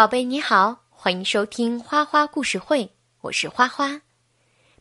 [0.00, 4.00] 宝贝你好，欢迎收听花花故事会，我是花花。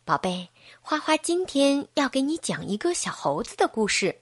[0.06, 0.48] 宝贝，
[0.80, 4.22] 花花今天要给你讲一个小猴子的故事。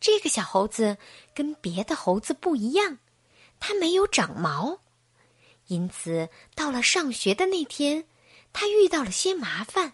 [0.00, 0.98] 这个小猴子
[1.32, 2.98] 跟别的猴子不一样，
[3.60, 4.80] 它没有长毛，
[5.68, 8.04] 因此到了上学的那天，
[8.52, 9.92] 它遇到了些麻烦。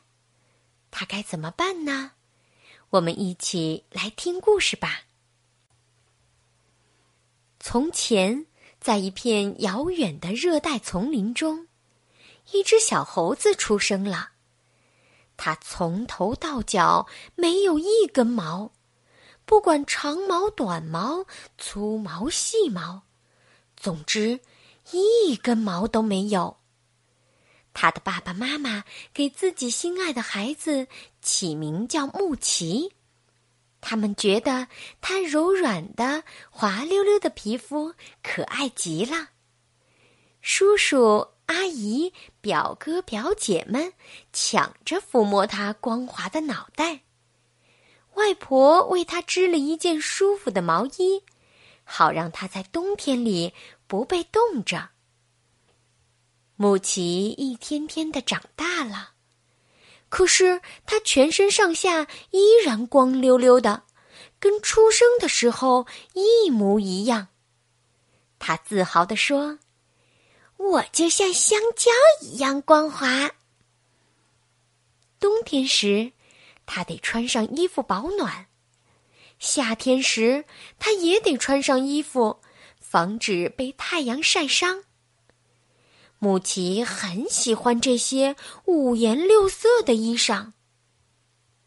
[0.91, 2.13] 它该怎么办呢？
[2.89, 5.03] 我们一起来听故事吧。
[7.61, 8.47] 从前。
[8.85, 11.69] 在一片遥远的热带丛林中，
[12.53, 14.33] 一只小猴子出生了。
[15.39, 18.73] 它从头到脚没有一根毛，
[19.47, 21.25] 不管长毛、短毛、
[21.57, 23.05] 粗毛、细毛，
[23.75, 24.41] 总之
[24.91, 26.59] 一根毛都没有。
[27.73, 30.89] 他的爸爸妈妈给自己心爱的孩子
[31.23, 32.93] 起名叫木奇。
[33.87, 34.67] 他们觉得
[35.03, 39.29] 它柔软的、滑溜溜的皮肤可爱极了。
[40.41, 43.93] 叔叔、阿姨、表哥、表姐们
[44.33, 47.01] 抢着抚摸它光滑的脑袋。
[48.15, 51.23] 外婆为它织了一件舒服的毛衣，
[51.85, 53.53] 好让它在冬天里
[53.87, 54.89] 不被冻着。
[56.57, 59.14] 木奇一天天的长大了。
[60.15, 63.83] 可是他全身上下依然光溜溜的，
[64.39, 67.27] 跟出生的时候一模一样。
[68.39, 69.59] 他自豪地说
[70.57, 71.91] ：“我就像香蕉
[72.23, 73.33] 一样光滑。”
[75.19, 76.13] 冬天时，
[76.65, 78.47] 他得穿上衣服保暖；
[79.41, 80.45] 夏天时，
[80.79, 82.41] 他也得穿上衣服，
[82.79, 84.85] 防止被太阳晒伤。
[86.19, 90.53] 母奇很喜欢这些五颜六色的衣裳。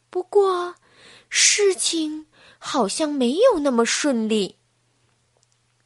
[0.09, 0.76] 不过，
[1.30, 4.58] 事情好像没有那么顺利。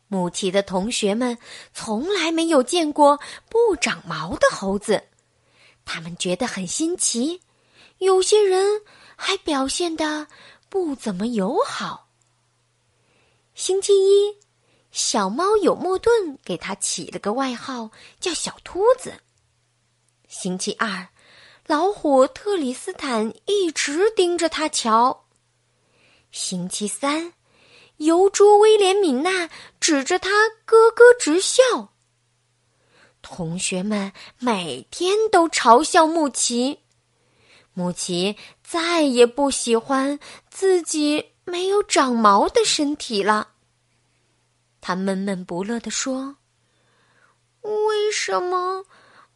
[0.07, 1.37] 母奇的同学们
[1.73, 5.03] 从来没有见过不长毛的猴子，
[5.85, 7.41] 他们觉得很新奇。
[7.97, 8.81] 有些人
[9.15, 10.27] 还表现的
[10.69, 12.09] 不怎么友好。
[13.53, 14.40] 星期一。
[14.91, 19.21] 小猫有莫顿给他起了个外号，叫小秃子。
[20.27, 21.09] 星期二，
[21.65, 25.25] 老虎特里斯坦一直盯着他瞧。
[26.31, 27.33] 星期三，
[27.97, 30.29] 油猪威廉敏娜指着他
[30.65, 31.93] 咯咯直笑。
[33.21, 36.79] 同学们每天都嘲笑木奇，
[37.73, 40.19] 木奇再也不喜欢
[40.49, 43.49] 自己没有长毛的身体了。
[44.81, 46.35] 他闷闷不乐地说
[47.61, 48.83] ：“为什么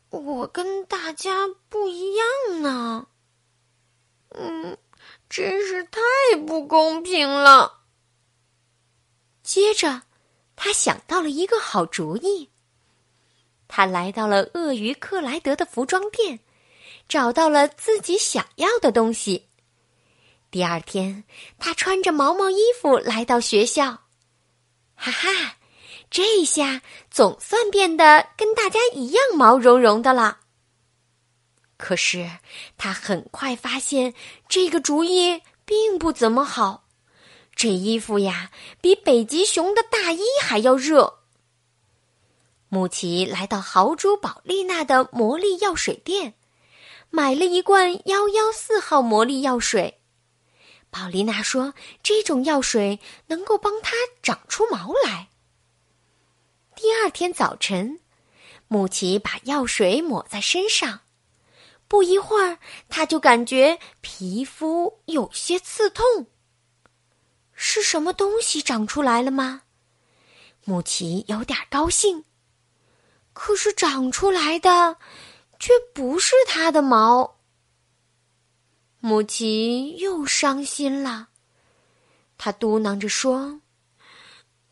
[0.09, 3.07] 我跟大家不一样呢？
[4.29, 4.78] 嗯，
[5.29, 6.01] 真是太
[6.47, 7.84] 不公平了。”
[9.44, 10.01] 接着，
[10.55, 12.50] 他想到了一个好主意。
[13.67, 16.39] 他来到了鳄鱼克莱德的服装店，
[17.07, 19.50] 找到了自己想要的东西。
[20.50, 21.23] 第二天，
[21.59, 24.04] 他穿着毛毛衣服来到学校。
[24.95, 25.57] 哈哈，
[26.09, 30.39] 这下总算变得跟大家一样毛茸茸的了。
[31.78, 32.29] 可是
[32.78, 34.13] 他很快发现
[34.47, 36.85] 这个主意并不怎么好。
[37.53, 38.51] 这衣服呀，
[38.81, 41.19] 比北极熊的大衣还要热。
[42.67, 46.34] 木奇来到豪猪宝丽娜的魔力药水店，
[47.09, 50.01] 买了一罐幺幺四号魔力药水。
[50.97, 53.91] 宝丽娜说：“这种药水能够帮它
[54.23, 55.28] 长出毛来。”
[56.73, 58.00] 第二天早晨，
[58.69, 61.01] 木奇把药水抹在身上，
[61.89, 66.28] 不一会儿，他就感觉皮肤有些刺痛。
[67.53, 69.63] 是什么东西长出来了吗？
[70.63, 72.23] 木奇有点高兴，
[73.34, 74.95] 可是长出来的
[75.59, 77.34] 却不是他的毛。
[79.07, 81.27] 母鸡又伤心了，
[82.39, 83.61] 他嘟囔着说：“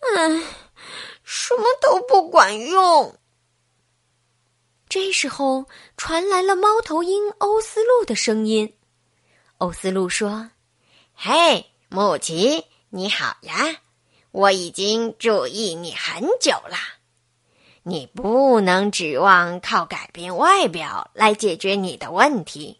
[0.01, 0.41] 唉，
[1.23, 3.19] 什么都不管用。”
[4.89, 8.75] 这时候传来了猫头鹰欧斯路的声音。
[9.59, 10.50] 欧斯路说
[11.13, 13.81] ：“嘿，木奇，你好呀！
[14.31, 16.75] 我已经注意你很久了。
[17.83, 22.79] 你不能指望靠改变外表来解决你的问题。”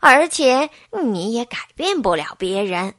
[0.00, 0.70] 而且
[1.04, 2.94] 你也改变不了别人，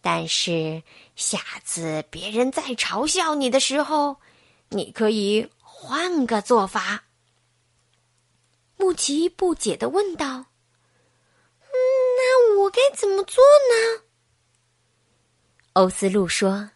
[0.00, 0.82] 但是
[1.14, 4.16] 下次别人再嘲笑你的时候，
[4.68, 7.04] 你可以换个做法。
[8.76, 10.46] 木奇不解的问道：“，
[11.70, 14.02] 那我该怎么做呢？”
[15.74, 16.70] 欧斯路说：“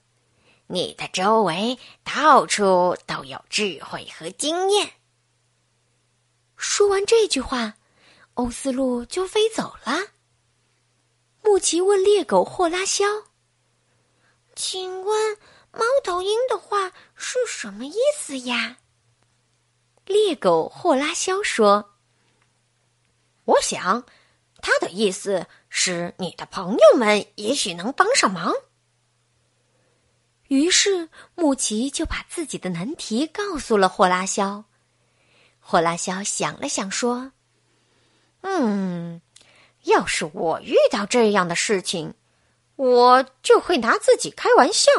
[0.69, 4.93] 你的周围到处都有智慧和经验。
[6.57, 7.75] 说完这句话，
[8.37, 9.99] 欧斯陆就飞走了。
[11.43, 13.05] 穆奇问猎狗霍拉肖
[14.55, 15.37] ：“请问，
[15.73, 18.79] 猫头鹰的话是什么意思呀？”
[20.05, 21.95] 猎狗霍拉肖说
[23.47, 24.05] ：“我想，
[24.61, 28.53] 他的意思是你的朋友们也许能帮上忙。”
[30.49, 34.65] 于是，穆奇就把自己的难题告诉了霍拉肖。
[35.59, 37.33] 霍拉肖想了想，说
[38.43, 39.21] ：“嗯，
[39.85, 42.15] 要是我遇到这样的事情，
[42.77, 44.91] 我就会拿自己开玩笑。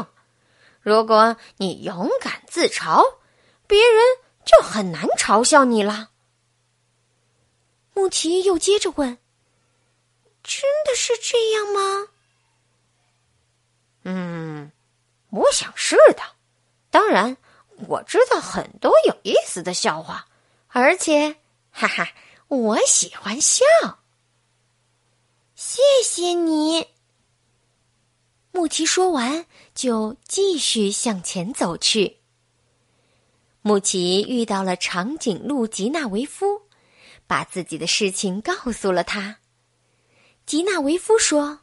[0.81, 3.03] 如果你勇敢自嘲，
[3.67, 4.03] 别人
[4.45, 6.11] 就很难嘲笑你了。”
[7.93, 9.17] 穆奇又接着问
[10.43, 12.07] ：“真的是这样吗
[14.03, 14.71] ？”“嗯。”
[15.29, 16.23] 我想是的，
[16.89, 17.35] 当然
[17.89, 20.25] 我知道很多有意思的笑话，
[20.69, 21.35] 而且，
[21.69, 22.07] 哈哈，
[22.47, 23.65] 我喜欢笑。
[25.55, 26.88] 谢谢你。
[28.51, 29.45] 穆奇说完，
[29.75, 32.17] 就继续向前走去。
[33.61, 36.63] 穆奇遇到了长颈鹿吉纳维夫，
[37.27, 39.39] 把自己的事情告诉了他。
[40.45, 41.59] 吉纳维夫说。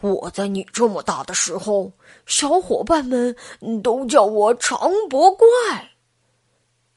[0.00, 1.92] 我在你这么大的时候，
[2.26, 3.34] 小伙伴们
[3.82, 5.95] 都叫我长脖怪。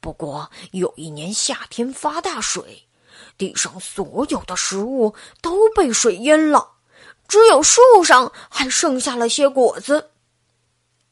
[0.00, 2.88] 不过有一年夏天发大水，
[3.36, 6.72] 地上所有的食物都被水淹了，
[7.28, 10.10] 只有树上还剩下了些果子。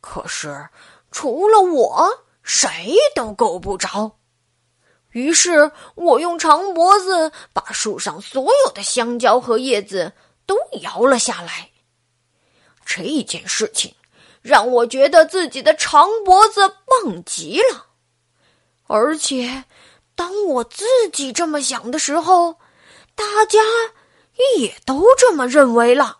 [0.00, 0.68] 可是
[1.10, 4.16] 除了我，谁都够不着。
[5.10, 10.12] 于是我用长脖子把树上所有的香蕉和叶子
[10.46, 11.70] 都摇了下来。
[12.84, 13.94] 这一件事情
[14.40, 17.87] 让我觉得自己的长脖子棒极了，
[18.88, 19.64] 而且
[20.14, 22.56] 当我自己这么想的时候，
[23.14, 23.60] 大家
[24.58, 26.18] 也都这么认为了。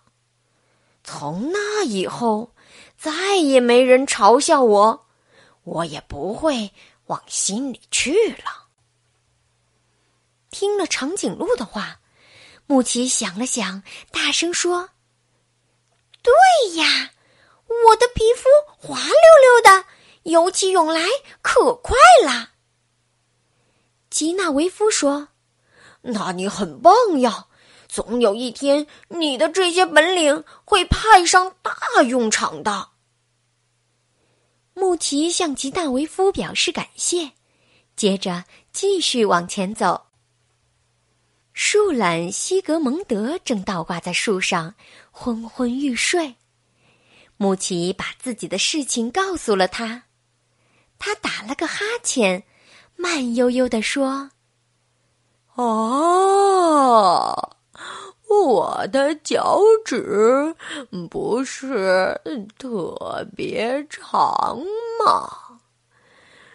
[1.03, 2.55] 从那以后，
[2.97, 5.07] 再也没人嘲笑我，
[5.65, 6.73] 我也不会
[7.07, 8.69] 往心里去了。
[10.51, 12.01] 听了长颈鹿的话，
[12.67, 13.83] 木奇想了想，
[14.13, 14.91] 大声说。
[16.23, 16.35] 对
[16.77, 17.13] 呀，
[17.87, 19.87] 我的皮肤滑溜溜的，
[20.25, 21.07] 游起泳来
[21.41, 22.51] 可快了。
[24.11, 25.29] 吉纳维夫说
[26.03, 27.47] ：“那你很棒呀，
[27.89, 32.91] 总有一天你的这些本领会派上大用场的。”
[34.75, 37.33] 穆奇向吉纳维夫表示感谢，
[37.97, 40.07] 接着继续往前走。
[41.53, 44.77] 树懒西格蒙德正倒挂在树上，
[45.11, 46.37] 昏昏欲睡。
[47.37, 50.05] 穆奇把自己的事情告诉了他，
[50.99, 52.45] 他打了个哈欠，
[53.01, 54.31] 慢悠悠地说
[55.55, 57.51] ：“哦，
[58.29, 60.55] 我的脚趾
[61.09, 62.21] 不是
[62.59, 64.59] 特别长
[65.07, 65.31] 吗？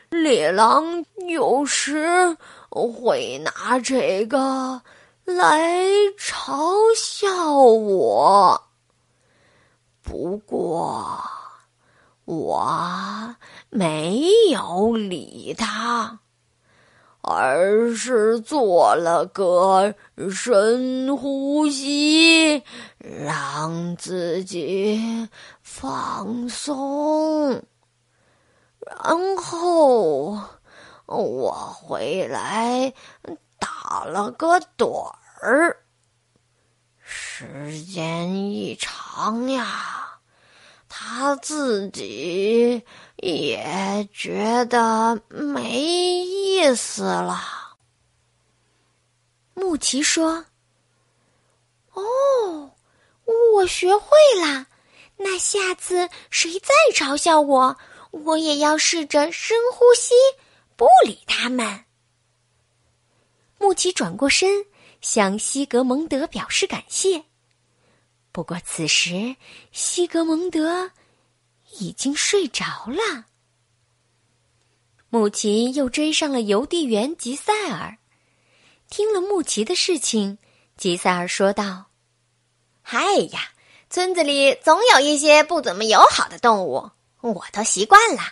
[0.10, 2.38] 猎狼有时
[2.70, 4.82] 会拿这个。”
[5.26, 5.88] 来
[6.20, 8.62] 嘲笑我，
[10.02, 11.18] 不过
[12.26, 13.34] 我
[13.70, 14.20] 没
[14.52, 16.20] 有理他，
[17.24, 19.96] 而是做了个
[20.30, 22.64] 深呼吸，
[23.00, 25.28] 让自己
[25.62, 27.64] 放松，
[28.80, 30.38] 然后
[31.06, 32.94] 我回来。
[33.60, 35.78] 打了个盹儿，
[37.00, 40.03] 时间一长呀，
[40.96, 42.84] 他自己
[43.16, 47.42] 也觉得没意思了。
[49.56, 50.46] 穆奇说
[51.94, 52.76] ：“哦，
[53.56, 54.08] 我学会
[54.40, 54.68] 了。
[55.18, 57.76] 那下次谁再嘲笑我，
[58.12, 60.14] 我也要试着深呼吸，
[60.76, 61.86] 不理他们。”
[63.58, 64.68] 穆奇转过身，
[65.02, 67.24] 向西格蒙德表示感谢。
[68.34, 69.36] 不过此时，
[69.72, 70.92] 西格蒙德
[71.78, 73.26] 已经睡着了。
[75.10, 78.00] 穆奇又追上了邮递员吉塞尔。
[78.90, 80.40] 听了穆奇的事情，
[80.76, 81.86] 吉塞尔说道
[82.82, 83.50] ：“嗨呀，
[83.88, 86.90] 村子里总有一些不怎么友好的动物，
[87.22, 88.24] 我都习惯了。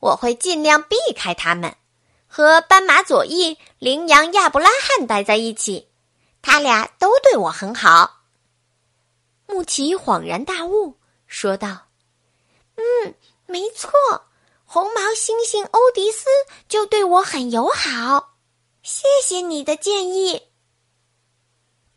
[0.00, 1.76] 我会尽量避开它们。”
[2.26, 5.86] 和斑马左翼、羚羊亚布拉罕待在一起，
[6.42, 8.17] 他俩都对我很好。
[9.48, 11.88] 穆奇恍然大悟，说道
[12.76, 13.14] ：“嗯，
[13.46, 13.90] 没错，
[14.64, 16.26] 红毛猩猩欧迪斯
[16.68, 18.36] 就对我很友好。
[18.82, 20.42] 谢谢你的建议。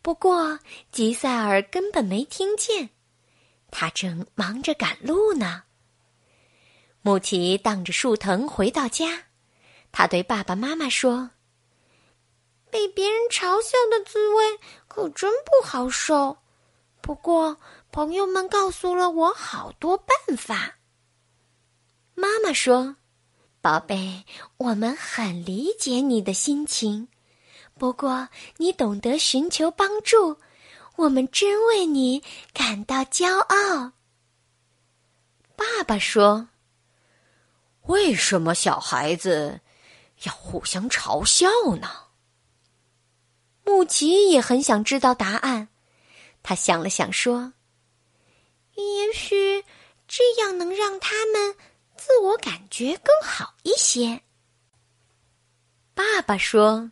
[0.01, 0.59] 不过
[0.91, 2.89] 吉赛尔根本没听见，
[3.69, 5.63] 他正忙着赶路呢。
[7.01, 9.25] 穆奇荡着树藤回到家，
[9.91, 11.31] 他对爸爸妈妈说
[12.71, 16.37] ：“被别人嘲笑的滋味可真不好受。
[17.01, 17.57] 不过
[17.91, 20.77] 朋友们告诉了我好多办法。”
[22.15, 22.97] 妈妈说
[23.61, 24.25] ：“宝贝，
[24.57, 27.07] 我们很理解你的心情。”
[27.79, 30.37] 不过，你懂得寻求帮助，
[30.97, 32.21] 我们真为你
[32.53, 33.93] 感到骄傲。
[35.55, 36.49] 爸爸说
[37.87, 39.61] ：“为什么小孩子
[40.23, 41.89] 要互相嘲笑呢？”
[43.65, 45.69] 穆奇也很想知道答案，
[46.43, 47.53] 他想了想说
[48.75, 49.63] ：“也许
[50.07, 51.55] 这样能让他们
[51.95, 54.21] 自我感觉更好一些。”
[55.93, 56.91] 爸爸说。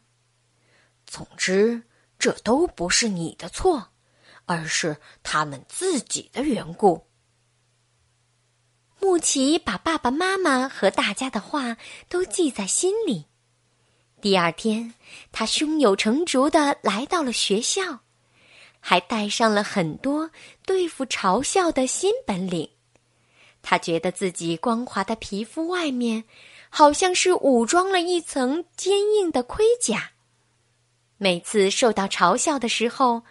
[1.11, 1.81] 总之，
[2.19, 3.93] 这都不是你的错，
[4.45, 7.07] 而是他们自己的缘故。
[8.99, 11.77] 穆奇把爸爸妈妈和大家的话
[12.09, 13.25] 都记在心里。
[14.21, 14.93] 第二天，
[15.31, 18.01] 他胸有成竹的来到了学校，
[18.79, 20.31] 还带上了很多
[20.65, 22.69] 对付嘲笑的新本领。
[23.61, 26.23] 他觉得自己光滑的皮肤外面，
[26.69, 30.11] 好像是武装了一层坚硬的盔甲。
[31.17, 33.23] 每次受到嘲笑的时候，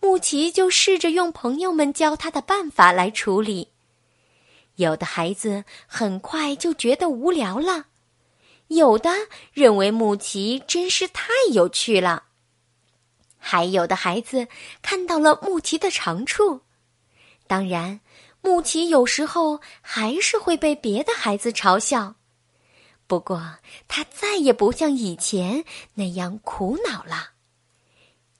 [0.00, 3.72] 穆奇就试着用朋友们教他的办法来处理。
[4.76, 7.86] 有的孩子很快就觉得无聊了，
[8.68, 9.10] 有的
[9.52, 12.26] 认为穆奇真是太有趣了，
[13.50, 14.46] 还有的孩子
[14.82, 16.60] 看到了穆奇的长处。
[17.46, 18.00] 当然，
[18.42, 22.16] 穆奇有时候还是会被别的孩子嘲笑。
[23.06, 23.56] 不过，
[23.88, 25.64] 他再也不像以前
[25.94, 27.30] 那样苦恼了。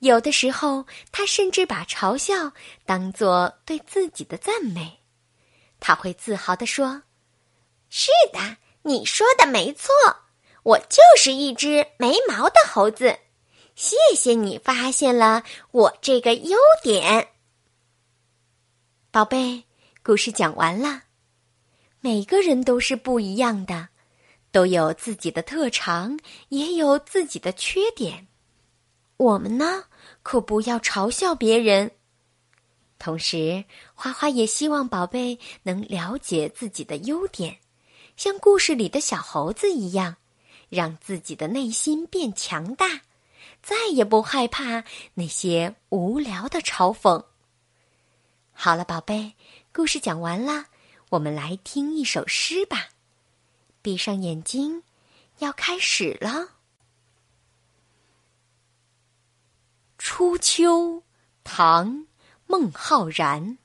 [0.01, 2.53] 有的时候，他甚至把嘲笑
[2.85, 4.99] 当做对自己的赞美。
[5.81, 7.05] 他会自豪地说
[7.89, 9.91] ：“是的，你说的没错，
[10.65, 13.19] 我就是一只没毛的猴子。
[13.79, 17.29] 谢谢你发现了我这个优点。”
[19.13, 19.63] 宝贝，
[20.03, 21.05] 故事讲完了。
[22.01, 23.91] 每个人都是不一样的。
[24.51, 26.19] 都有自己的特长，
[26.49, 28.27] 也有自己的缺点。
[29.17, 29.85] 我们呢，
[30.25, 31.93] 可不要嘲笑别人。
[32.99, 37.59] 同时，花花也希望宝贝能了解自己的优点，
[38.17, 40.17] 像故事里的小猴子一样，
[40.69, 43.03] 让自己的内心变强大，
[43.69, 44.83] 再也不害怕
[45.13, 47.23] 那些无聊的嘲讽。
[48.51, 49.35] 好了，宝贝，
[49.75, 50.65] 故事讲完了，
[51.11, 52.89] 我们来听一首诗吧。
[53.83, 54.85] 闭上眼睛，
[55.41, 56.49] 要开始了。
[59.99, 61.03] 初秋，
[61.45, 61.91] 唐·
[62.47, 63.59] 孟浩然。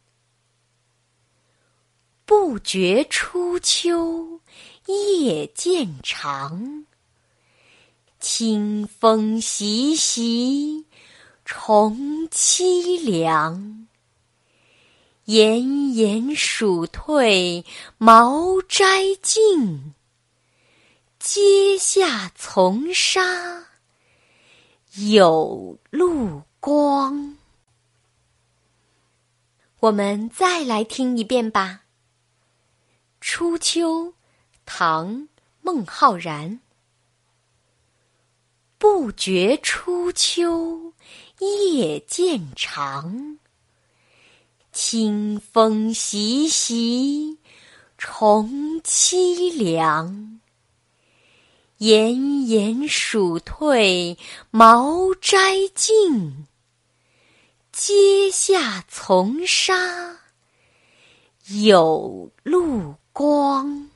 [2.26, 4.42] 不觉初秋
[4.86, 6.86] 夜渐长，
[8.24, 10.86] 清风习习，
[11.44, 13.86] 重凄凉。
[15.26, 17.66] 炎炎暑退，
[17.98, 19.94] 茅斋静。
[21.20, 23.66] 阶下丛沙，
[25.10, 27.36] 有路光。
[29.82, 31.82] 我们再来听一遍吧。
[33.20, 34.14] 初秋，
[34.66, 35.14] 唐·
[35.62, 36.62] 孟浩然。
[39.04, 40.94] 不觉初秋
[41.40, 43.38] 夜渐长，
[44.72, 47.38] 清风习习，
[47.98, 50.40] 重凄凉。
[51.80, 54.18] 炎炎暑退，
[54.52, 56.48] 毛摘尽。
[57.74, 60.20] 阶下丛沙，
[61.62, 63.90] 有路光。